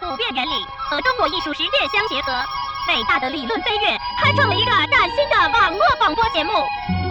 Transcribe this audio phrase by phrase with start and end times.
[0.00, 2.32] 普遍原理和中国艺术实践相结合，
[2.88, 6.52] 伟大的理论飞跃开创了一个崭新的网络广播节目。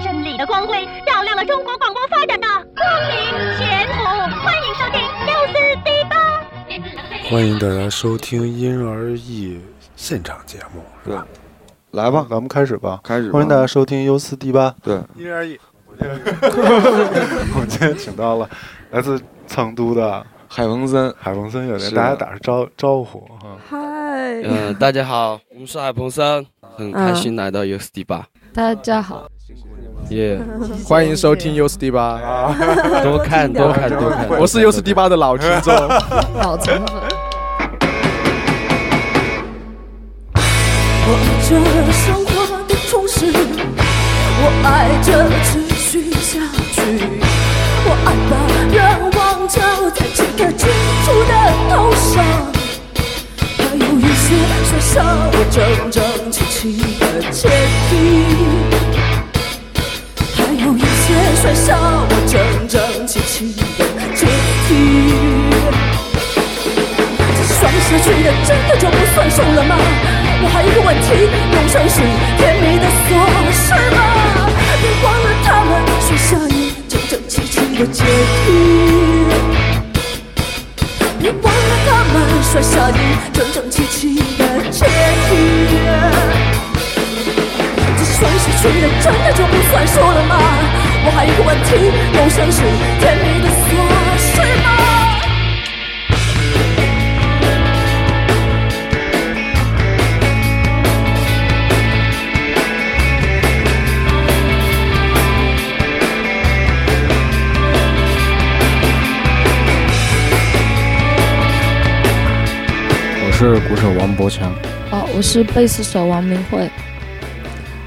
[0.03, 4.03] 真理的光辉照亮了中国广播发展的光明前途。
[4.43, 5.53] 欢迎收听六四
[5.83, 6.15] D 八。
[7.29, 9.59] 欢迎大家收听因人而异
[9.95, 11.25] 现场节目，是吧？
[11.91, 12.99] 来吧，咱们开始吧。
[13.03, 13.33] 开始吧。
[13.33, 15.59] 欢迎大家收听 U 四 D 八，对，因人而异。
[15.97, 18.49] 我今天请到了
[18.91, 23.57] 来自成都的海鹏森，海鹏森乐队，是大家打声招招呼哈。
[23.69, 23.77] 嗨，
[24.43, 26.45] 嗯、大家好，我们是海鹏森，
[26.77, 29.27] 很开心来到 U S D 八，大家好，
[30.09, 30.39] 耶、
[30.85, 32.19] 欢迎收听 U S D 八，
[33.03, 35.73] 多看 多看多看，我是 U S D 八的老听众。
[36.39, 36.95] 老层粉。
[41.07, 42.31] 我爱着生活
[42.67, 43.25] 的充实，
[44.41, 46.39] 我爱着持续下
[46.71, 46.81] 去，
[47.85, 48.15] 我爱
[49.45, 50.67] 把愿望交在这个清
[51.05, 51.31] 楚的
[51.69, 52.13] 头上，
[53.57, 54.25] 还有一些
[54.65, 54.93] 甩下
[55.31, 55.55] 我整
[55.91, 56.57] 整齐齐
[56.99, 57.49] 的阶
[57.89, 57.91] 梯，
[60.35, 61.05] 还有一些
[61.41, 62.33] 甩下我整
[62.67, 63.85] 整齐齐的
[64.15, 64.25] 阶
[64.67, 64.69] 梯。
[67.37, 69.75] 这双下去的真的就不算数了吗？
[70.41, 71.07] 我还有一个问题，
[71.53, 72.01] 永生是
[72.37, 73.09] 甜蜜的锁
[73.53, 74.24] 是吗？
[77.75, 78.07] 齐齐的阶梯，
[81.19, 82.97] 别忘了他们甩下你
[83.33, 85.29] 整整齐齐的阶梯。
[87.97, 90.39] 这甩下去的真的就不算数了吗？
[91.05, 92.61] 我还有个问题，梦想是
[93.01, 93.67] 甜蜜的锁
[94.17, 94.74] 是吗？
[113.37, 114.49] 是鼓手王博强，
[114.91, 116.69] 哦，我是贝斯手王明慧，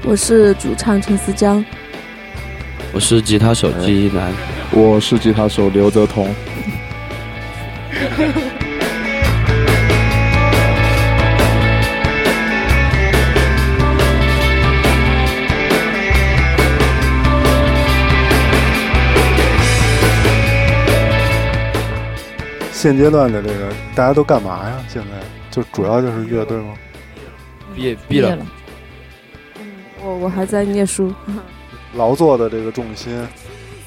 [0.03, 1.65] 我是主唱陈思江。
[2.93, 4.31] 我是吉他手季一楠，
[4.69, 6.29] 我是吉他手刘泽彤。
[22.79, 24.81] 现阶段的这个大家都干嘛呀？
[24.87, 25.09] 现在
[25.51, 26.73] 就主要就是乐队吗？
[27.75, 28.45] 毕业毕了，了，
[30.01, 31.13] 我我还在念书，
[31.93, 33.27] 劳作的这个重心，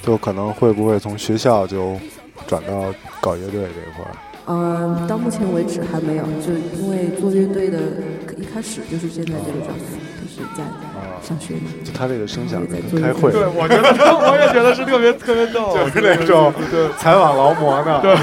[0.02, 1.98] 就可能会不会从学校就
[2.46, 4.12] 转到搞乐队这一块儿？
[4.48, 7.78] 嗯，到目前为止还没有，就因为做乐队的
[8.36, 9.84] 一开始就是现在这个状态，
[10.20, 10.62] 就是在
[11.22, 11.70] 上学嘛。
[11.84, 13.88] 就他这个声响开会，对，我觉得
[14.18, 16.52] 我也觉得是特别特别逗，就是那种
[16.98, 18.02] 采访劳模呢。
[18.02, 18.16] 用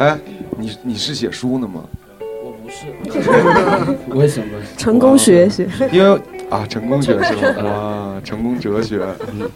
[0.00, 0.18] 哎，
[0.56, 1.82] 你你是写书呢吗？
[2.42, 2.86] 我不是，
[4.16, 4.46] 为什么？
[4.78, 6.18] 成功学学，因为
[6.48, 7.62] 啊，成功学是吧？
[7.68, 8.98] 啊，成功哲学。
[9.30, 9.46] 嗯，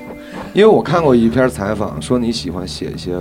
[0.53, 3.17] 因为我看过一篇采访，说你喜欢写一些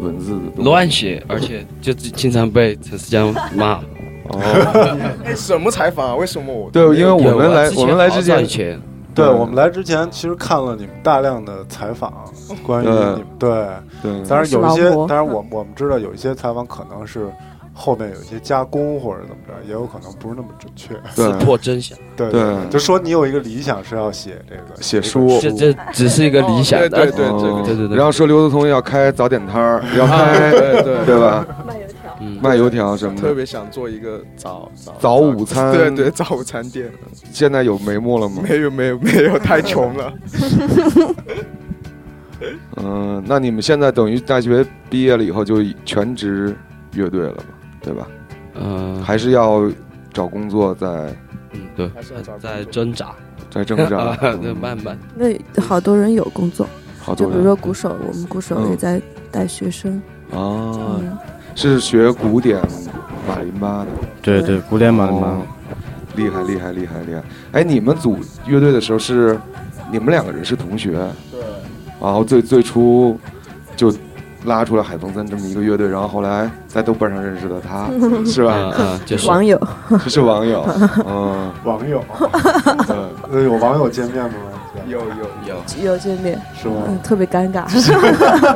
[0.00, 3.74] 文字的东西乱写，而且就经常被陈思江骂。
[4.30, 4.40] 哦，
[5.26, 6.16] 哎，什么采访啊？
[6.16, 6.70] 为什么我？
[6.70, 8.78] 对，因为我们来我们来之前
[9.16, 12.12] 对我们来之前，其实看了你们大量的采访，
[12.64, 13.66] 关于你们对，
[14.02, 17.32] 对，当然有一些当然我我们知道有一些采访可能是
[17.72, 20.94] 后面有一些加工或者怎么着，也有可能不是那么准确。
[21.14, 25.74] 刺对破真相，对对就说你有一个理想是要写这个写书这这。
[25.92, 26.78] 只是一个理想。
[26.80, 27.28] 对对对，
[27.64, 31.20] 对对对然后说刘德通要开早点摊儿，要开，对对对。
[31.20, 31.46] 吧？
[32.26, 33.20] 嗯，卖油条什么的。
[33.22, 35.72] 特别想做一个早早早午餐。
[35.76, 36.90] 对对，早午餐店。
[37.32, 38.42] 现在有眉目了吗？
[38.48, 40.12] 没有没有没有，太穷了。
[42.76, 46.54] 嗯，那你们现在等于大学毕业了以后就全职
[46.92, 47.44] 乐队了嘛，
[47.80, 48.06] 对吧？
[48.60, 49.70] 嗯，还是要
[50.12, 50.86] 找工作在
[51.52, 51.88] 嗯对。
[51.94, 52.50] 还是要找工，作。
[52.50, 53.14] 在挣扎，
[53.50, 54.98] 在挣扎啊， 对，慢慢。
[55.14, 55.26] 那
[55.62, 56.66] 好多人有工作，
[57.00, 57.32] 好多人。
[57.32, 59.00] 就比如说鼓手，我们鼓手嗯也在
[59.30, 59.96] 带学生，
[60.30, 61.18] 啊，嗯，
[61.56, 62.60] 是学古典
[63.26, 63.86] 马林巴的，
[64.22, 65.42] 对对，古典马林哦
[66.14, 67.22] 巴，厉害厉害厉害厉害！
[67.52, 69.36] 哎，你们组乐队的时候是
[69.90, 70.92] 你们两个人是同学，
[71.32, 71.40] 对，
[72.00, 73.18] 然后最最初
[73.74, 73.92] 就
[74.44, 77.88] 拉出了海风森这么一个乐队，然后后来在豆瓣上认识的他，
[78.24, 78.52] 是吧？
[78.52, 79.26] 啊啊，就是。
[79.26, 79.58] 网友。
[80.04, 80.64] 这是网友，
[81.08, 82.04] 嗯，网友，
[82.86, 82.96] 对，
[83.32, 84.34] 呃有网友见面吗？
[84.86, 85.06] 有有
[85.48, 85.56] 有。
[85.92, 86.74] 有见面，是吗？
[86.86, 87.64] 嗯，特别尴尬，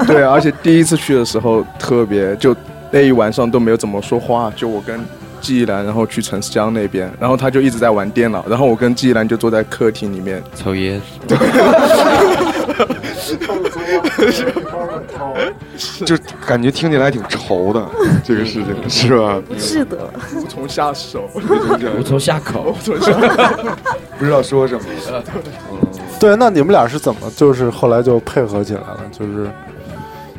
[0.07, 2.55] 对，而且第一次去的时候特别，就
[2.91, 5.01] 那一晚上都没有怎么说话，就我跟
[5.41, 11.39] 季一兰，然后去陈思江那边，然后他就一直在玩电脑，然后我跟季一兰就坐在客厅里面，抽烟，对
[16.05, 16.17] 就
[16.47, 17.85] 感觉听起来挺愁的
[18.25, 19.41] 这个事情，是吧？
[19.47, 21.29] 不是的，无从下手，
[21.99, 22.75] 无从下口。
[24.19, 24.81] 不知道说什么。
[26.19, 29.01] 对，那你们俩是怎么就是后来就配合起来了？
[29.11, 29.51] 就是，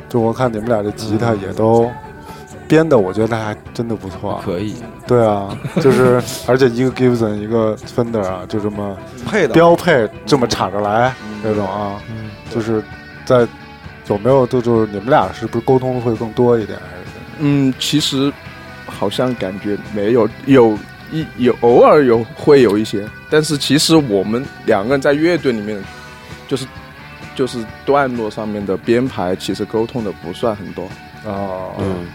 [0.08, 1.90] 就我看你们俩这吉他也都
[2.72, 4.40] 编的，我觉得还真的不错。
[4.42, 4.76] 可以，
[5.06, 8.96] 对啊，就是而且一个 Gibson 一个 Fender 啊，就这么
[9.26, 12.00] 配的标配这么插着来这种啊，
[12.50, 12.82] 就是
[13.26, 13.46] 在
[14.06, 16.78] 有没有就就是你们俩是不是沟通会更多一点？
[16.78, 17.02] 还是
[17.40, 18.32] 嗯，其实
[18.86, 20.78] 好像感觉没有，有
[21.10, 25.78] 一有偶尔有会有一些，但是其实我们两个人在乐队里面，
[26.48, 26.66] 就是
[27.34, 30.88] 就是段落上面的编排，其实沟通的不算很多。
[31.26, 32.06] 哦，嗯，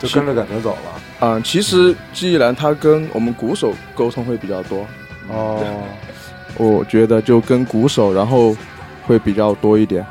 [0.00, 1.00] 就跟着感觉走了。
[1.20, 4.86] 嗯，其实季一兰他跟我们鼓手沟通会比较多，
[5.28, 5.62] 哦，
[6.56, 8.56] 我觉得就跟鼓手，然后
[9.06, 10.04] 会比较多一点。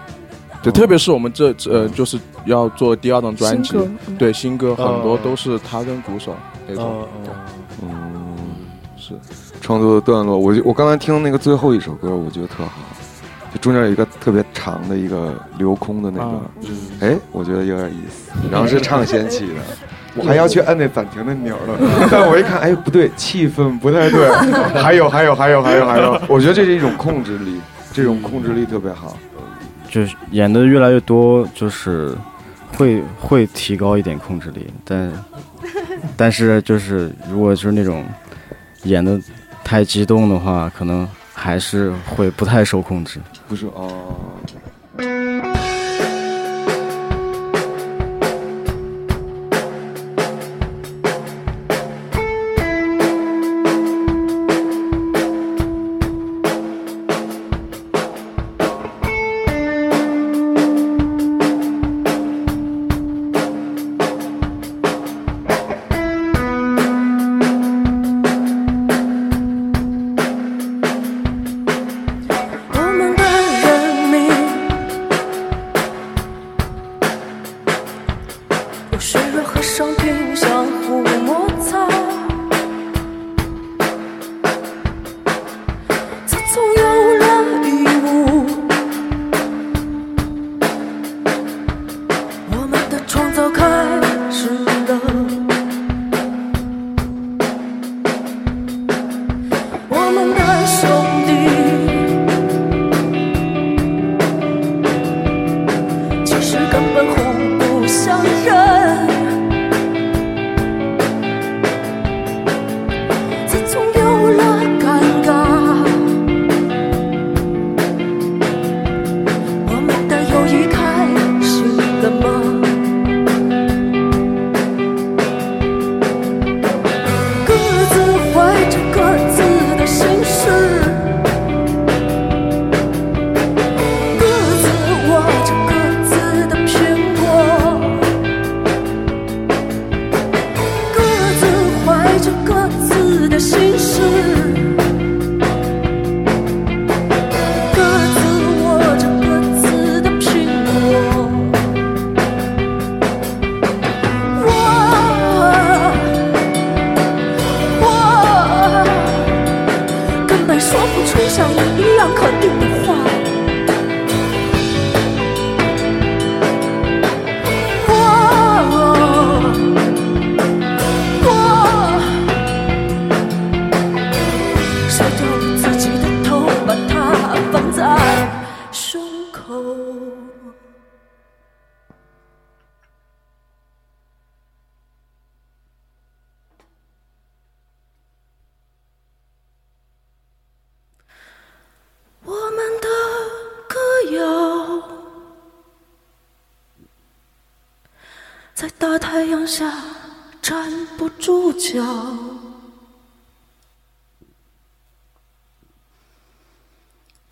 [0.62, 4.18] 对，特别是我们这这呃，就是要做第二张专辑新，嗯。
[4.18, 6.36] 对新歌很多哦都是他跟鼓手
[6.68, 7.08] 那种。
[7.82, 8.36] 嗯，
[8.98, 9.14] 是，
[9.62, 12.72] 创作的段落，我就我刚才听那个最后一首歌，我觉得特好，
[13.54, 16.42] 就中间有一个特别长的一个留空的那个，
[17.02, 18.32] 哎，我觉得有点意思。
[18.52, 19.62] 然后是唱掀起的，
[20.16, 21.80] 我还要去按那暂停的钮了，
[22.12, 24.30] 但我一看，哎，不对，气氛不太对。
[24.82, 27.60] 还有还有还有还有还有， 我觉得这是一种控制力，
[27.92, 29.18] 这种控制力特别好。
[29.90, 32.16] 就是演的越来越多，就是
[32.78, 35.12] 会会提高一点控制力，但
[36.16, 38.06] 但是就是如果就是那种
[38.84, 39.20] 演的
[39.64, 41.08] 太激动的话，可能
[41.40, 43.18] 还是会不太受控制。
[43.48, 44.14] 不是哦。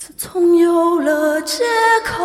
[0.07, 1.65] 自从有了借
[2.05, 2.23] 口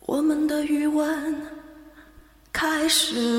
[0.00, 1.40] 我们的余温
[2.52, 3.35] 开始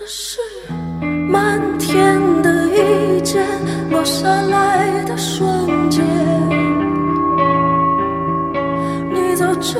[0.00, 0.40] 这是
[1.28, 3.46] 漫天的一剪，
[3.90, 5.46] 落下来的瞬
[5.90, 6.02] 间，
[9.10, 9.78] 你早就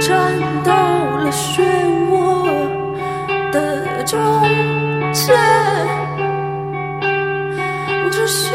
[0.00, 0.74] 站到
[1.16, 1.62] 了漩
[2.10, 2.44] 涡
[3.50, 4.20] 的中
[5.14, 5.34] 间。
[8.10, 8.52] 只是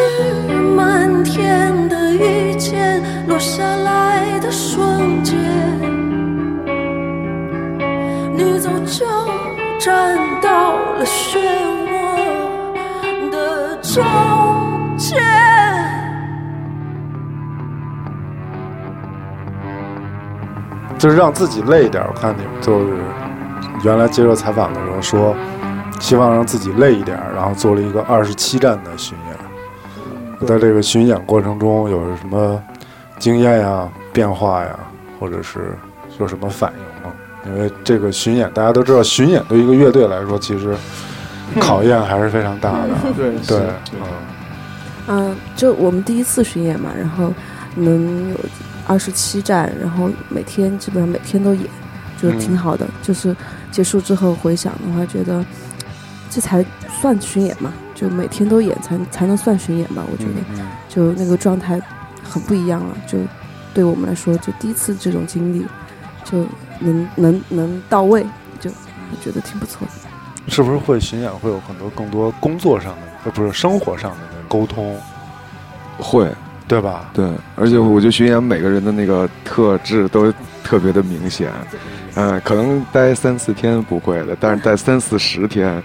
[0.75, 5.35] 漫天的一剪，落下来的瞬间，
[8.35, 9.07] 你早就
[9.79, 10.22] 站。
[21.03, 22.01] 就是让自己累一点。
[22.07, 22.93] 我看你们就是
[23.83, 25.35] 原来接受采访的时候说，
[25.99, 30.47] 希望让自己累一点，然后做了一个二十七站的巡演。
[30.47, 32.57] 在这个巡演过程中有什么
[33.19, 34.79] 经验呀、变化呀，
[35.19, 35.77] 或者是
[36.19, 37.13] 有什么反应吗？
[37.47, 40.73] 因为这个巡演，大家都知道，巡演对一个乐队来说，其实
[41.59, 42.87] 考验还是非常大的。
[43.13, 43.57] 对对，
[43.99, 44.07] 嗯，
[45.07, 47.33] 嗯，就我们第一次巡演嘛，然后
[47.75, 48.39] 能有
[48.87, 51.65] 二十七站，然后每天基本上每天都演，
[52.21, 52.87] 就挺好的。
[53.01, 53.35] 就是
[53.71, 55.43] 结束之后回想的话，觉得
[56.29, 56.65] 这才
[57.01, 60.03] 算巡演嘛，就每天都演才才能算巡演吧。
[60.11, 61.81] 我觉得，就那个状态
[62.23, 62.97] 很不一样了。
[63.07, 63.17] 就
[63.73, 65.65] 对我们来说，就第一次这种经历，
[66.23, 66.45] 就
[66.79, 68.23] 能能能到位，
[68.59, 69.93] 就我觉得挺不错的。
[70.49, 74.99] 是不是会巡演会有很多更多工作上的，呃，不是生活上的沟通，
[75.97, 76.29] 会，
[76.67, 77.09] 对吧？
[77.13, 80.31] 对，而且我觉得巡演每个人的那个特质都
[80.63, 81.51] 特别的明显，
[82.15, 85.81] 嗯，可能待三四天不会的，但是待三四十天，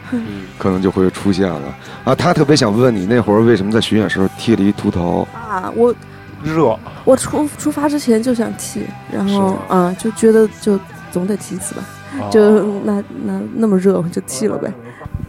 [0.59, 1.75] 可能就会出现了。
[2.05, 5.27] 啊，他特别想问你，那会儿为什么在巡演时候剃了一秃头？
[5.35, 5.95] 啊，我
[6.43, 10.79] 热，我出出发之前就想剃，然后啊、就觉得就
[11.11, 11.83] 总得剃一次吧，
[12.21, 14.73] 哦就那那那么热就剃了呗。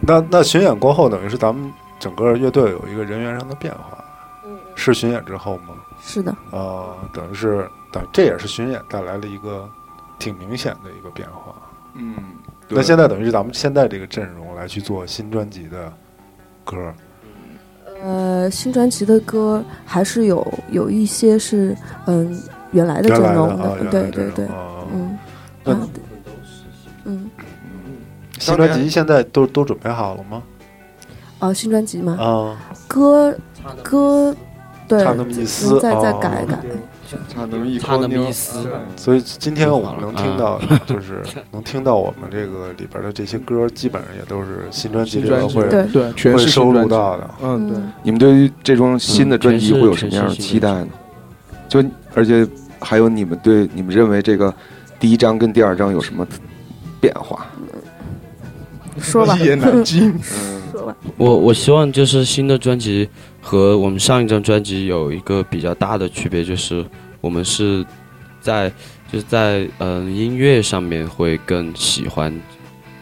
[0.00, 3.99] 那那巡演过后，等于是咱们整个乐队有一个人员上的变化，
[4.80, 5.74] 是巡演之后吗？
[6.02, 9.68] 是的，呃，等于是等这也是巡演带来了一个
[10.18, 11.54] 挺明显的一个变化。
[11.94, 12.14] 嗯，
[12.68, 15.92] 那现在等于是咱们现在这个阵容来去做新专辑的
[16.64, 16.94] 歌，
[18.02, 22.40] 呃，新专辑的歌还是有有一些是嗯
[22.70, 25.18] 原来的原来的阵容的对对，哦嗯。
[25.62, 25.88] 那啊
[27.04, 27.30] 嗯。
[28.38, 30.42] 新专辑现在都都准备好了吗？
[31.40, 33.36] 啊新专辑吗，啊，歌
[33.82, 34.34] 歌
[34.90, 36.58] 对差那么一丝再再哦改改。
[37.28, 47.30] 差那么一差那么一丝，所以今天我们能听到啊，就是 能听到我们这个里边的这些歌，基本上也都是新专辑里边会对会收录到的。
[47.42, 47.78] 嗯，对。
[48.04, 50.88] 你们对于这张新的专辑会有什么样的期待呢？
[51.68, 52.46] 就而且
[52.78, 54.54] 还有你们对你们认为这个
[55.00, 56.24] 第一章跟第二章有什么
[57.00, 57.44] 变化？
[59.00, 60.10] 说吧，一言难尽。
[60.10, 60.96] 嗯， 说吧。
[61.16, 63.08] 我我希望就是新的专辑
[63.40, 66.84] 和我们上一张专辑有一个比较大的区别，就是
[67.20, 67.84] 我们是
[68.40, 68.70] 在
[69.10, 72.32] 就是在嗯、呃音乐上面会更喜欢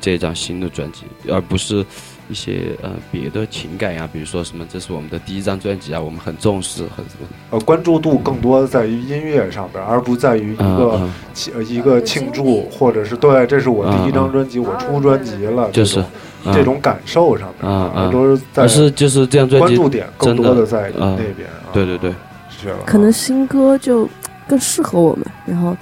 [0.00, 1.84] 这张新的专辑，而不是
[2.30, 7.26] 一些呃别的情感呀，比如说什么这是我们的第一张专辑啊，我们很重视，很什么。
[7.50, 11.08] 呃，关注度更多在于音乐上边，而不在于一个
[11.54, 16.04] 呃一个庆祝，或者是对，这是我第一张专辑，我出专辑了，就是
[16.44, 21.48] 这种感受上的，啊啊而都是在是就是这样专辑关注点更真多的在啊那边。
[21.48, 21.72] 啊。
[21.72, 22.12] 对对对，
[22.86, 24.08] 可能新歌就
[24.46, 25.76] 更适合我们，然后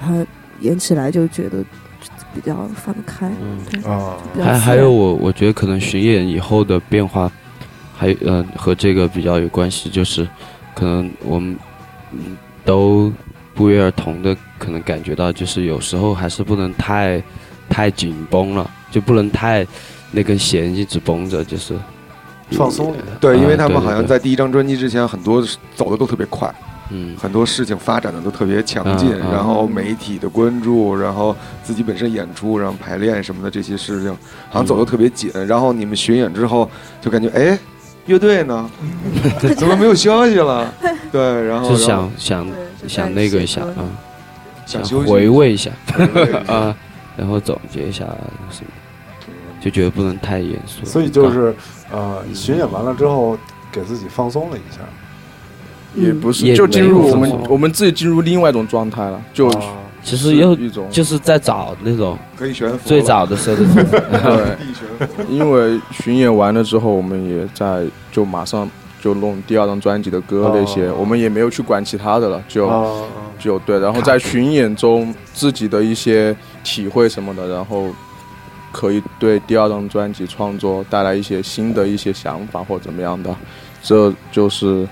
[0.00, 0.26] 然后
[0.60, 1.62] 演起来就觉得
[2.34, 3.26] 比较放得开，
[3.88, 7.30] 啊，还还有我，我觉得可能巡演以后的变化，
[7.96, 10.26] 还嗯和这个比较有关系，就是
[10.74, 11.56] 可能我们
[12.12, 13.12] 嗯都
[13.54, 17.22] 不约而同的可能感觉到，就是有时候还是不能太
[17.68, 19.64] 太紧绷了，就不能太
[20.10, 21.74] 那根弦一直绷着，就是
[22.52, 22.94] 放松。
[23.20, 25.42] 对，因为啊他们好像在第一张专辑之前，很多
[25.74, 26.52] 走的都特别快，
[26.90, 34.10] 嗯很多事情发展的都特别强劲，然后媒体的关注，然后自己本身演出，然后排练什么的这些事情，
[34.48, 35.30] 好像走的特别紧。
[35.46, 36.68] 然后你们巡演之后，
[37.00, 37.58] 就感觉哎，
[38.06, 38.70] 乐队呢？
[39.56, 40.72] 怎么没有消息了？
[41.12, 42.46] 对，然后就想想
[42.86, 43.84] 想那个一下啊，
[44.64, 46.76] 想想休息回味一下回味一下 啊，
[47.16, 48.06] 然后总结一下
[48.50, 48.70] 什么，
[49.60, 51.54] 就觉得不能太严肃，所以就啊是
[51.90, 53.36] 呃，巡演完了之后，
[53.72, 54.80] 给自己放松了一下。
[55.94, 59.62] 也不是，也就进入我们我们自己进入另外一种状态了，就啊
[60.02, 70.96] 其实又一种就是在找那种可以悬浮最早的时候的自己对，地悬浮因为巡演完了之后，我们也在就马上就弄第二张专辑的歌那些，哦。
[71.00, 73.02] 我们也没有去管其他的了，就、啊
[73.38, 77.86] 就对，然后在巡演中自己的一些体会什么的，然后
[78.70, 83.34] 可以对第二张专辑创作带来一些新的一些想法或怎么样的，
[83.82, 84.86] 这就是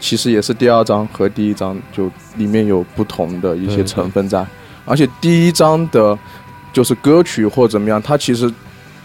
[0.00, 4.44] 其实也是第二张和第一张就里面有不同的一些成分在，
[4.84, 6.18] 而且第一张的
[6.72, 8.52] 就是歌曲或怎么样，它其实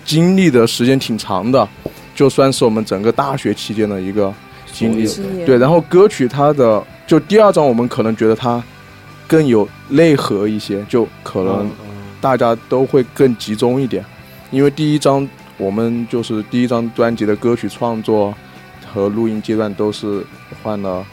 [0.04, 1.68] 经历的时间挺长的，
[2.16, 4.34] 就算是我们整个大学期间的一个
[4.72, 5.08] 经历，
[5.46, 8.62] 对，然后歌曲它的就第二张我们可能觉得它
[9.28, 11.70] 更有内核一些，就可能。
[12.22, 14.04] 大家都会更集中一点。
[14.52, 15.28] 因为第一张
[15.58, 18.34] 我们就是第一张专辑的歌曲创作
[18.86, 20.26] 和录音阶段都是
[20.64, 21.06] 换了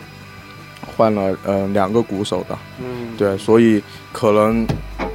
[0.96, 2.58] 换了呃两个鼓手的。
[2.80, 3.16] 嗯。
[3.16, 4.66] 对所以可能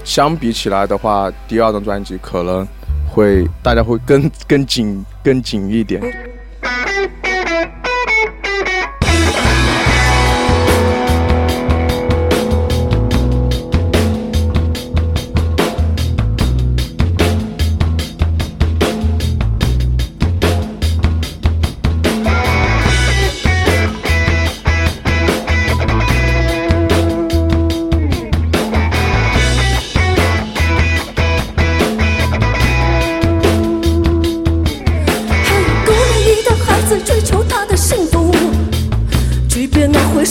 [0.03, 2.67] 相比起来的话第二张专辑可能
[3.07, 6.01] 会大家会更更紧更紧一点。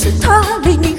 [0.00, 0.97] 是他为你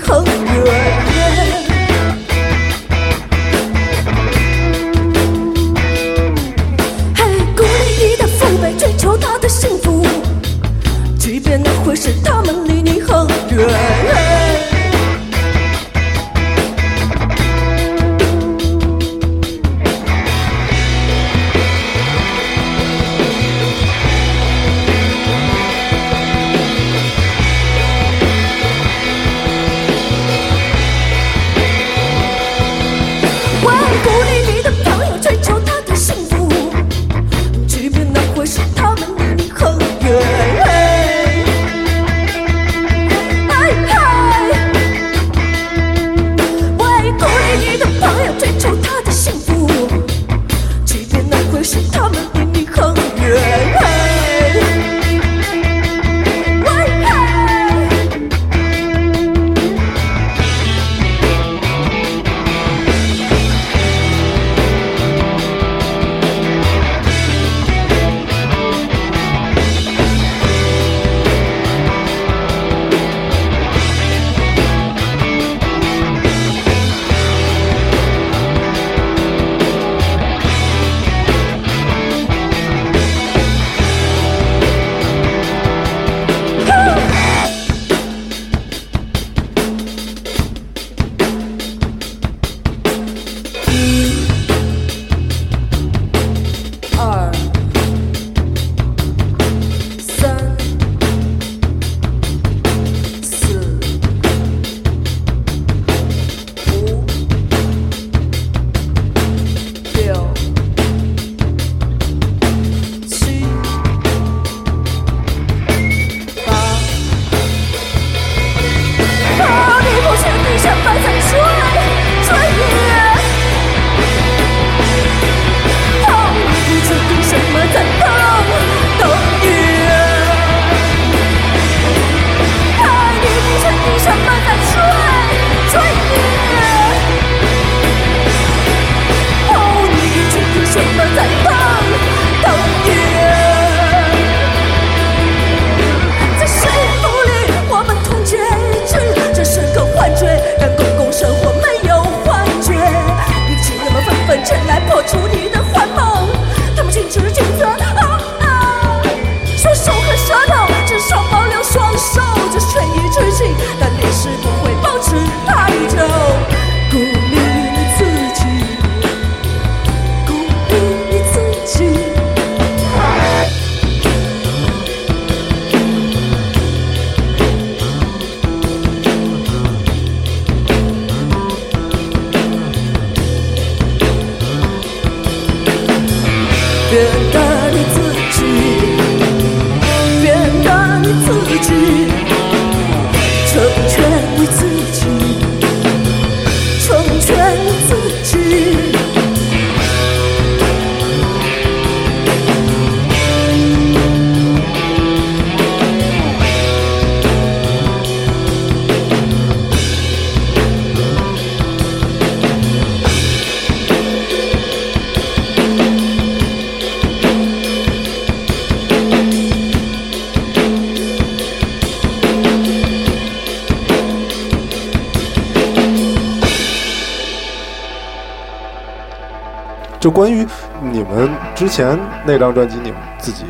[230.00, 230.46] 就关于
[230.82, 233.44] 你们之前那张专辑你们自己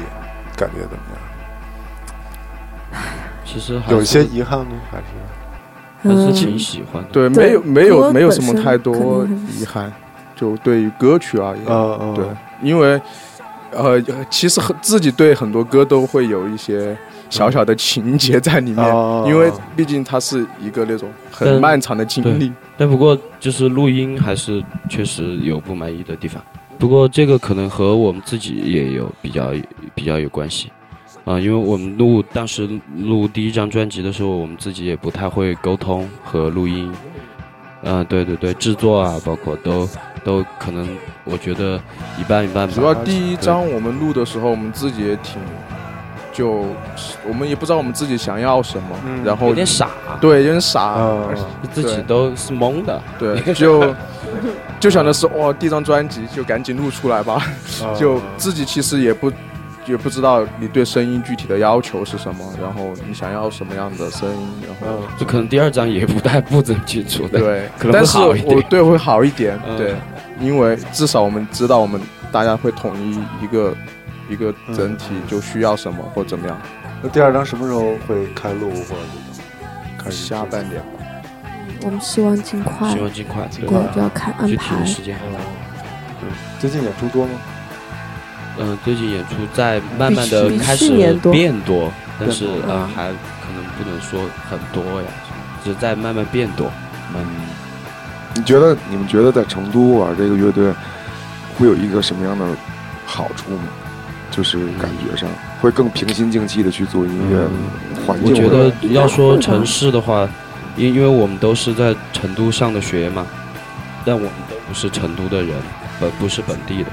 [0.56, 0.98] 感觉怎么
[2.92, 3.02] 样？
[3.46, 5.04] 其实还有些遗憾呢还是？
[6.02, 9.92] 还是挺喜欢对没有没有没有什么太多遗憾
[10.34, 11.66] 就对于歌曲而言
[12.16, 12.26] 对
[12.62, 13.02] 因为
[13.72, 16.98] 呃其实很自己对很多歌都会有一些
[17.30, 22.52] 小小的情节在里面，哦因为毕竟它是一个那种很漫长的经历。
[22.78, 26.42] 但不过就是录音还是确实有不满意的地方。
[26.78, 29.52] 不过这个可能和我们自己也有比较
[29.94, 30.72] 比较有关系，
[31.26, 36.90] 啊、因为我们录当时录第一张专辑的时候，我们自己也不太会沟通和录音，
[37.84, 39.88] 啊、对对对，制作啊，包括都
[40.24, 40.88] 都可能
[41.26, 41.78] 我觉得
[42.18, 42.74] 一半一半吧。
[42.74, 45.42] 主要第一张我们录的时候，我们自己也挺，
[46.40, 46.66] 就
[47.28, 49.22] 我们也不知道我们自己想要什么，嗯。
[49.26, 49.90] 然后有点傻，
[50.22, 51.36] 对有点傻，嗯。
[51.74, 53.02] 自己都是懵的。
[53.20, 53.94] 对，就
[54.80, 57.42] 就想的是哇，第一张专辑就赶紧录出来吧，
[57.84, 57.94] 嗯。
[58.00, 59.30] 就自己其实也不
[59.86, 65.08] 也不知道你对声音具体的要求是什么，然后你想要什么样的声音，然后嗯。
[65.18, 67.38] 就可能第二张也不太不怎么清楚的。
[67.38, 68.56] 对，可能会但是好一点。
[68.56, 69.76] 我对会好一点，嗯。
[69.76, 69.94] 对，
[70.40, 72.00] 因为至少我们知道我们
[72.32, 73.76] 大家会统一一个
[74.30, 76.58] 一个整体就需要什么或怎么样，
[77.02, 79.44] 那第二张什么时候会开录或者这种？
[79.98, 80.88] 开始下半年吧。
[81.82, 84.86] 我们希望尽快，希望尽快，对，就要看安具体排的。
[84.86, 85.18] 时间。
[86.20, 87.32] 对，最近演出多吗？
[88.60, 90.90] 嗯，最近演出在慢慢的开始
[91.32, 95.08] 变多，但是呃还可能不能说很多呀，
[95.64, 96.70] 只是在慢慢变多。
[97.16, 97.26] 嗯，
[98.36, 100.74] 你觉得你们觉得在成都玩这个乐队
[101.58, 102.46] 会有一个什么样的
[103.06, 103.64] 好处吗？
[104.32, 105.30] 就是感觉上
[105.62, 107.48] 会更平心静气的去做音乐，
[108.06, 110.28] 环我觉得要说城市的话，
[110.78, 113.26] 因因为我们都是在成都上的学嘛，
[114.06, 115.56] 但我们都不是成都的人，
[116.00, 116.90] 本不是本地的。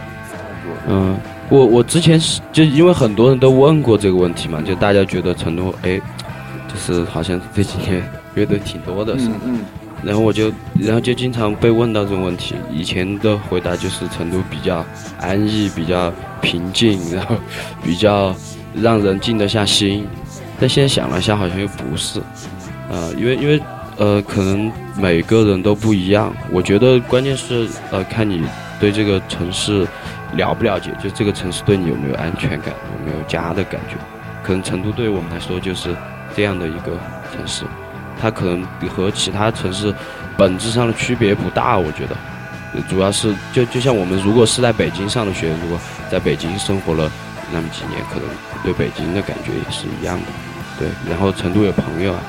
[0.89, 1.17] 嗯，
[1.49, 6.01] 我我之前是就因为很多人都问过这个问题嘛，就大家觉得成都哎，
[6.69, 8.03] 就是好像这几年
[8.35, 9.61] 乐队挺多的，是吗嗯嗯，
[10.03, 12.55] 然后我就，然后就经常被问到这种问题。
[12.73, 14.85] 以前的回答就是成都比较
[15.21, 17.37] 安逸，比较平静， 然后
[17.83, 18.35] 比较
[18.75, 20.07] 让人静得下心。
[20.59, 22.19] 但现在想了一下，好像又不是，
[22.89, 23.61] 呃，因为因为
[23.99, 26.33] 呃，可能每个人都不一样。
[26.51, 28.43] 我觉得关键是呃，看你
[28.81, 29.87] 对这个城市
[30.35, 33.97] 了不了解，就这个城市对你有没有安全感，有没有家的感觉。
[34.43, 35.95] 可能成都对我们来说就是
[36.35, 36.93] 这样的一个
[37.35, 37.66] 城市。
[38.21, 39.95] 它可能和其他城市
[40.37, 42.17] 本质上的区别不大，我觉得，
[42.89, 45.79] 主要是就就像我们如果是在北京上的学，如果
[46.11, 47.11] 在北京生活了
[47.53, 48.29] 那么几年，可能
[48.63, 50.27] 对北京的感觉也是一样的，
[50.79, 50.89] 对。
[51.09, 52.21] 然后成都有朋友啊，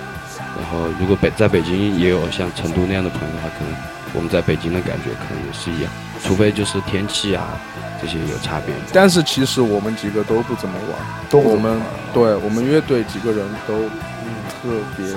[0.60, 3.74] 然后如果北在北京也有像成都那样的朋友的话，可能
[4.14, 5.92] 我们在北京的感觉可能也是一样，
[6.24, 7.48] 除非就是天气啊
[8.02, 8.74] 这些有差别。
[8.94, 11.00] 但是其实我们几个都不怎么玩，
[11.30, 11.80] 都我们
[12.14, 13.84] 对我们乐队几个人都
[14.50, 15.08] 特别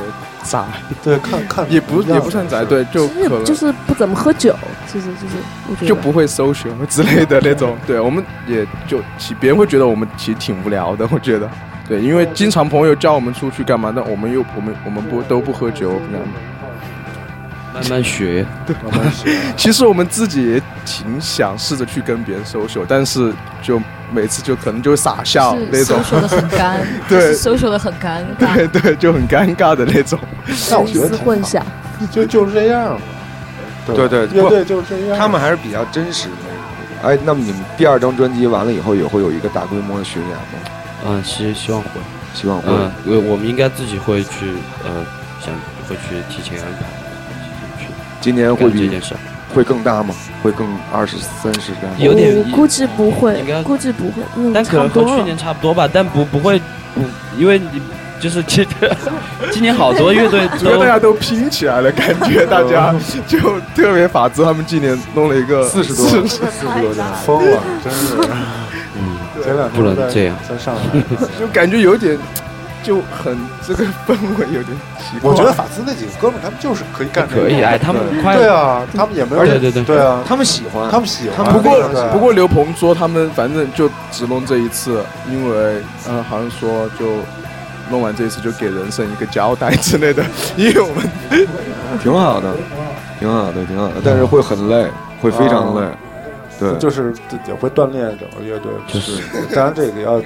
[0.45, 0.65] 宅，
[1.03, 4.55] 对，看看也不也不算宅，对，就可能就是不怎么喝酒，
[4.87, 5.37] 其实就是
[5.69, 7.77] 我觉得就不会 social 之类的那种。
[7.87, 11.49] 对，我们也就其别人会觉得我们其实挺无聊的，我觉得。
[11.89, 16.27] 对，因为经常朋友叫我们出去干嘛，但我们又我们我们不都不喝酒，这样。
[17.73, 19.31] 慢慢学，对慢慢学。
[19.57, 23.81] 其实我们自己也挺想试着去跟别人 social，但是就
[24.13, 28.57] 每次就可能就会傻笑那是种，收的很干， 对收收的很尴尬。
[28.57, 30.19] 对 对，就很尴尬的那种。
[30.47, 31.63] 一但我觉得混淆。
[32.11, 33.01] 就就是这样嘛。
[33.87, 35.19] 对对乐队就是这样。
[35.19, 36.35] 他们还是比较真实的。
[37.03, 40.45] 哎，那么你们第二张专辑完了以后，也会有一个大规模的巡演吗？
[41.07, 41.89] 嗯，希希望会。
[42.35, 42.69] 希望会。
[42.69, 44.53] 嗯，我我们应该自己会去，
[44.85, 45.05] 呃，
[45.41, 45.53] 想
[45.89, 47.00] 会去提前安排，去
[48.21, 49.15] 今年会比干这件事。
[49.53, 50.15] 会更大吗？
[50.45, 51.97] 会更二十三十这样？
[51.99, 54.77] 有点我估计不会应该，估计不会，嗯，但可。
[54.79, 56.57] 能和去年差不多吧，但不不会
[56.95, 57.03] 不，
[57.37, 57.83] 因为你
[58.21, 58.69] 就是其实
[59.51, 60.47] 今年好多乐队
[60.79, 62.95] 大家都拼起来了，感觉大家
[63.27, 63.39] 就
[63.75, 68.15] 特别法子他们今年弄了一个四十多40四十多的疯了，真是。
[68.97, 70.83] 嗯，真的不能这样在上海，
[71.41, 72.17] 就感觉有点
[72.83, 75.31] 就很这个氛围有点奇怪。
[75.31, 78.23] 我觉得法兹那几个哥们儿他们就是可以干这个，可以哎他们对。
[78.23, 81.53] 快对啊，他们也没有对对对对啊，他们喜欢，他们喜欢。
[81.53, 81.81] 不过
[82.12, 87.07] 不过刘鹏说他们反正就只弄这一次，因为呃好像说就
[87.90, 90.25] 弄完这一次就给人生一个交代之类的，
[90.57, 91.11] 因为我们
[92.03, 92.55] 挺好的，
[93.19, 94.87] 挺好的，挺好的，但是会很累，
[95.21, 95.87] 会非常累。
[96.61, 97.12] 对， 就是
[97.49, 99.20] 也会锻炼整个乐队，就是
[99.55, 100.20] 当然这个要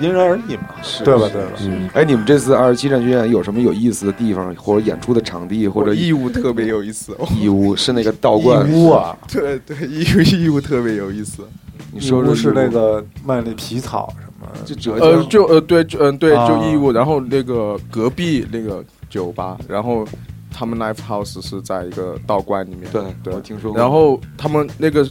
[0.00, 1.28] 因人而异嘛，是对吧？
[1.32, 1.50] 对吧？
[1.60, 7.28] 嗯，哎，你们这次二十七战巡演有什么有意思的地方，或者演出的场地，或者义乌特别有意思哦。
[7.38, 8.66] 义乌是那个道观？
[8.68, 11.42] 义乌啊，对对，义乌义乌特别有意思。
[11.92, 20.06] 你说说义乌是那个卖那皮草什么，就浙呃，就呃对，就嗯对，啊就义乌，然后那个隔壁那个酒吧，然后
[20.52, 25.04] 他们 live house 是在一个道观里面，对对我听说过然后他们那个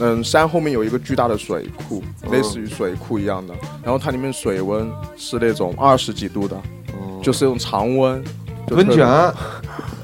[0.00, 6.56] 嗯山后面有一个巨大的水库，嗯类似于水库一样的，然后它里面水温是那种二十几度的，
[6.94, 8.22] 嗯就是那种常温。
[8.68, 9.04] 就温泉，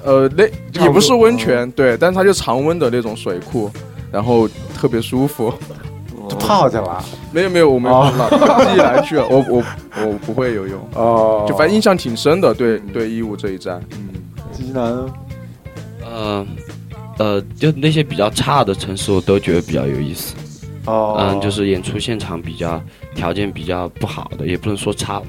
[0.04, 0.44] 呃，那
[0.82, 3.70] 也不是温嗯泉，对，但是它就常温的那种水库，
[4.10, 5.54] 然后特别舒服。
[6.28, 7.02] 就泡去了。
[7.32, 9.26] 没有没有，我没有哦了，自己来去了。
[9.28, 9.62] 我我
[10.04, 12.52] 我不会游泳，哦，就反正印象挺深的。
[12.52, 14.08] 对对，义乌这一站，嗯，
[14.52, 15.06] 济南
[16.04, 16.44] 呃
[17.18, 20.34] 呃，就那些比较差的城市，我都觉得比较有意思。
[20.86, 22.82] 哦，嗯，就是演出现场比较
[23.14, 25.20] 条件比较不好的，也不能说差，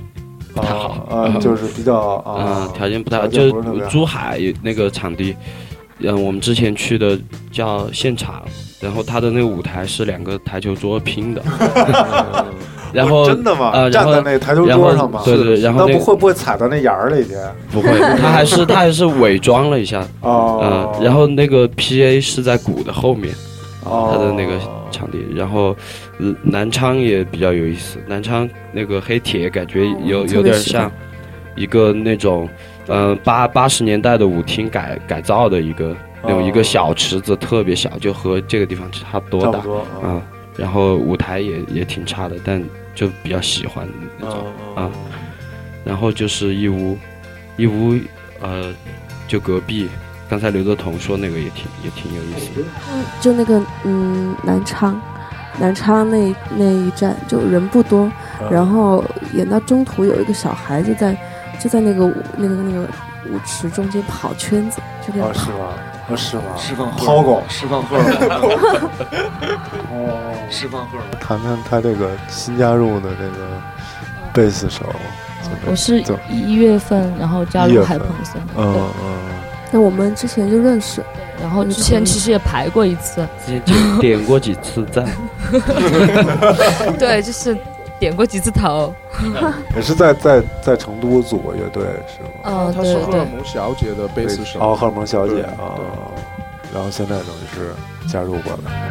[0.53, 1.05] 不太好。
[1.09, 5.35] 啊， 就是比较啊嗯，，条件不太好，就是珠海那个场地，
[5.99, 7.19] 嗯，我们之前去的
[7.51, 8.43] 叫现场，
[8.79, 11.43] 然后他的那个舞台是两个台球桌拼的，
[12.91, 13.89] 然后真的吗？
[13.89, 15.21] 站后在那台球然后桌上吗？
[15.25, 17.33] 对对，然后那那不会不会踩到那眼儿里去？
[17.71, 20.93] 不会， 他还是他还是伪装了一下，哦。
[20.97, 23.33] 嗯，，然后那个 PA 是在鼓的后面，
[23.83, 24.11] 哦。
[24.11, 24.53] 他的那个
[24.91, 25.75] 场地，然后
[26.19, 30.91] 呃南昌也比较有意思，南昌那个黑铁感觉有哦有点像
[31.55, 32.49] 一个那种，
[32.87, 36.43] 嗯八八十年代的舞厅改改造的一个那种哦。
[36.43, 39.59] 一个小池子，特别小，就和这个地方差不多大。
[40.01, 40.21] 啊，
[40.59, 42.61] 然后舞台也也挺差的，但
[42.93, 43.87] 就比较喜欢
[44.19, 44.45] 那种。
[44.75, 44.91] 嗯啊
[45.85, 46.95] 然后就是义乌，
[47.55, 47.97] 义乌
[48.41, 48.71] 呃，
[49.27, 49.89] 就隔壁，
[50.29, 52.67] 刚才刘德彤说那个也挺也挺有意思的。
[52.91, 55.01] 嗯就那个嗯南昌，
[55.57, 61.17] 南昌那那一站就人不多，嗯然后演到中途有一个小孩就在
[61.59, 62.81] 就在那个舞那个那个
[63.31, 65.51] 舞池中间跑圈子，就那样跑。
[65.53, 65.73] 哦
[66.15, 66.37] 释
[66.75, 67.43] 放荷尔抛狗。
[67.49, 68.03] 释放荷 尔
[69.91, 71.19] 蒙，哦，释放荷尔蒙。
[71.19, 73.47] 谈谈他这个新加入的这个
[74.33, 74.83] 贝斯手，
[75.65, 79.17] 我是一月份，然后加入海鹏森，嗯，嗯，
[79.71, 81.03] 那我们之前就认识，
[81.41, 85.05] 然后之前其实也排过一次，之前点点过几次赞，
[86.99, 87.57] 对，就是
[87.99, 88.93] 点过几次头，
[89.75, 92.29] 也是在在在成都组过乐队是吗？
[92.45, 94.59] 嗯，她对对是荷尔蒙小姐的贝斯手。
[94.61, 95.75] 哦，荷尔蒙小姐对啊，
[96.73, 97.73] 然后现在等于是
[98.07, 98.89] 加入过来。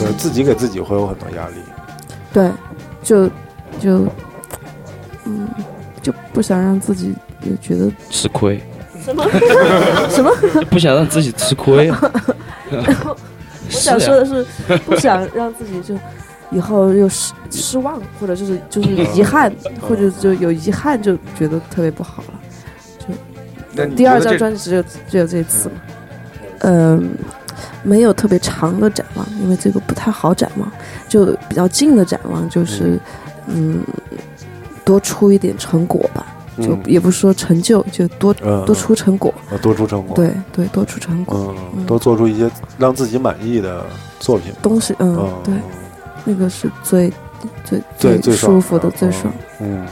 [0.00, 1.54] 对自己给自己会有很多压力。
[2.32, 2.50] 对，
[3.02, 3.28] 就
[3.78, 4.04] 就
[6.40, 8.58] 不想让自己也觉得吃亏，
[9.04, 9.22] 什么
[10.08, 10.32] 什么。
[10.70, 12.00] 不想让自己吃亏啊。
[12.72, 13.16] 我
[13.68, 14.42] 想说的是，
[14.86, 15.94] 不想让自己就
[16.50, 19.52] 以后又失失望，或者就是就是遗憾，
[19.86, 22.40] 或者就有遗憾，就觉得特别不好了。
[23.76, 25.74] 就第二张专辑只有只有这一次嘛，
[26.60, 27.10] 嗯，
[27.82, 30.72] 没有特别长的展望，因为这个不太好展望，
[31.06, 32.98] 就比较近的展望就是，
[33.46, 33.80] 嗯，
[34.90, 36.26] 多出一点成果吧，
[36.56, 41.54] 就嗯也不是说成就，就多嗯多出成果，呃多出成果，对对，多出成果。
[41.86, 43.86] 多做出一些让自己满意的
[44.18, 44.52] 作品。
[44.60, 45.54] 东西，嗯，嗯，对，
[46.24, 47.08] 那个是最
[47.64, 49.32] 最最最舒服的、最爽。
[49.60, 49.86] 嗯，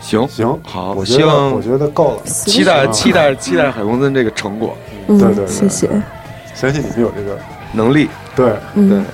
[0.00, 2.22] 行行，好，我希望我觉得够了。
[2.24, 4.76] 期待期待期待海公森这个成果。
[5.06, 5.88] 嗯，对对对谢谢。
[6.56, 7.38] 相信你们有这个
[7.72, 8.08] 能力。
[8.34, 9.04] 对，嗯，对，嗯，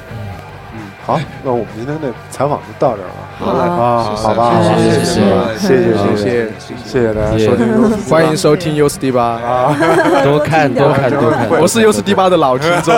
[1.05, 3.15] 好，那我们今天的采访就到这儿了。
[3.41, 5.19] 好嘞啊，谢谢好吧，谢谢谢谢，
[5.59, 6.25] 谢谢，谢谢
[6.59, 7.67] 谢谢谢大家收听，
[8.09, 9.75] 欢迎收听 U 四 D 八，啊，
[10.23, 12.95] 多看 多看多看，我是 U 四 D 八的老听众。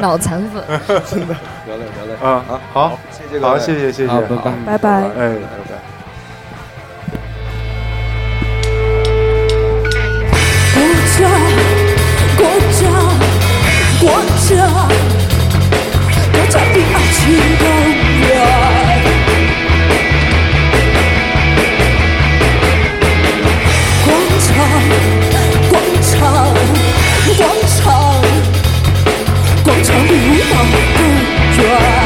[0.00, 0.62] 脑残粉。
[1.10, 1.34] 真的
[1.66, 2.42] 得嘞得嘞，啊，
[2.72, 3.52] 好，谢谢各位。
[3.52, 4.42] 好，谢谢，谢谢，好拜拜。
[4.46, 4.90] 嗯拜拜。
[4.90, 5.58] 哎，拜。
[5.68, 5.76] 拜。
[10.74, 10.80] 国
[11.12, 11.28] 家，
[12.38, 12.42] 国
[12.72, 12.80] 家，
[14.00, 14.08] 国家，国
[14.46, 15.07] 家的爱情公园。
[17.28, 17.36] 广
[24.40, 24.56] 场，
[25.68, 26.16] 广场，
[27.36, 27.40] 广
[27.76, 27.84] 场，
[29.62, 30.52] 广场里舞蹈
[30.96, 30.98] 公
[31.58, 31.97] 园。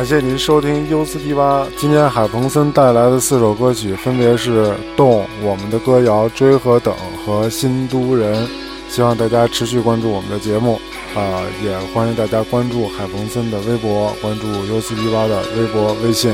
[0.00, 1.66] 感谢您收听 U 四 D 八。
[1.76, 4.64] 今天海鹏森带来的四首歌曲分别是
[4.96, 6.94] 《动》、我们的歌谣《追和等》
[7.26, 8.46] 和《新都人》。
[8.88, 10.80] 希望大家持续关注我们的节目，
[11.14, 16.32] 啊、也欢迎大家关注海鹏森的微博，关注 U 四 D 八的微博、微信。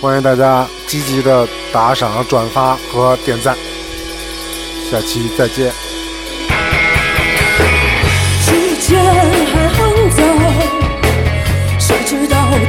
[0.00, 3.56] 欢迎大家积极的打赏、转发和点赞。
[4.88, 5.93] 下期再见。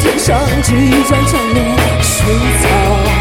[0.05, 3.14] 天上即将降落水草？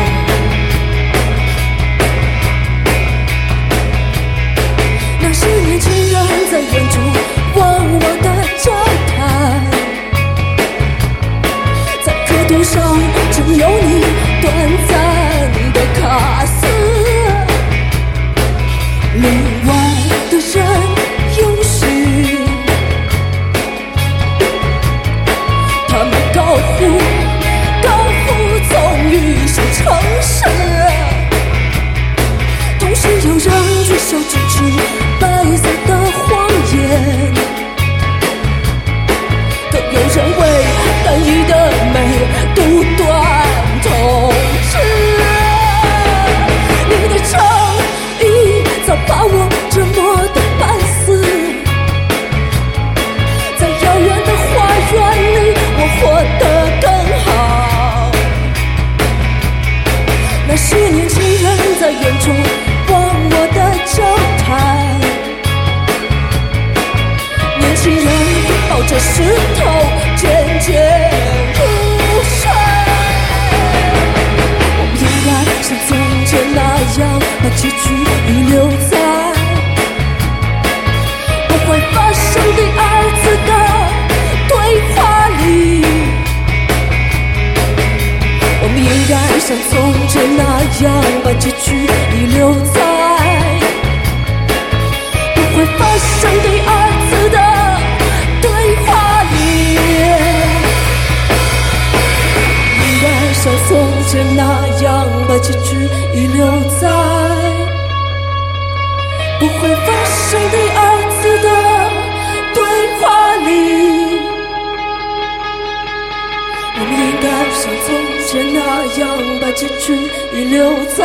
[117.65, 117.89] 像从
[118.27, 118.61] 前那
[118.99, 119.03] 样，
[119.41, 119.97] 把结局
[120.35, 121.03] 遗留在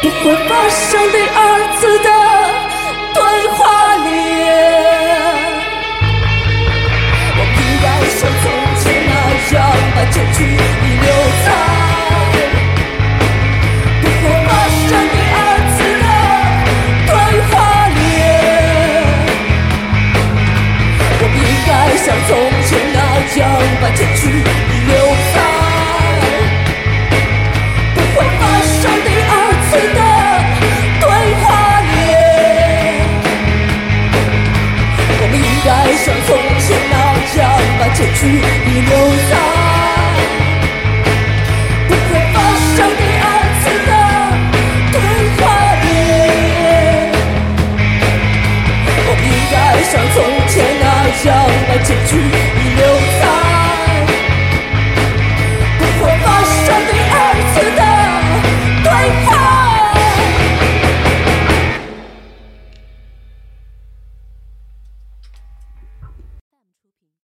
[0.00, 1.38] 不会发生第二
[1.76, 2.08] 次的
[3.12, 3.58] 对话
[3.96, 4.08] 里。
[7.36, 7.84] 我不再
[8.16, 8.44] 像从
[8.80, 9.12] 前那
[9.54, 9.58] 样，
[9.94, 11.06] 把结局遗留
[11.44, 11.79] 在。
[23.40, 23.48] 将
[23.80, 24.94] 把结局遗留
[25.32, 25.34] 在
[27.94, 29.32] 不会发生第二
[29.64, 29.98] 次的
[31.00, 31.04] 对
[31.40, 31.44] 话
[31.80, 31.90] 里。
[35.22, 36.28] 我们应该像从
[36.60, 36.94] 前那
[37.40, 37.40] 样，
[37.78, 38.92] 把结局遗留
[39.30, 39.32] 在
[41.88, 42.36] 不会发
[42.76, 43.26] 生第二
[43.62, 43.90] 次的
[44.92, 44.94] 对
[45.38, 45.40] 话
[45.80, 45.84] 里。
[49.08, 49.56] 我们应该
[49.88, 50.16] 像从
[50.46, 50.84] 前那
[51.24, 51.28] 样，
[51.66, 52.12] 把结局。